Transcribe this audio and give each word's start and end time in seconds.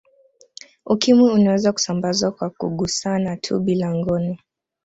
Ukimwi 0.85 1.31
unaweza 1.31 1.71
kusambazwa 1.71 2.31
kwa 2.31 2.49
kugusana 2.49 3.37
tu 3.37 3.59
bila 3.59 3.95
ngono 3.95 4.37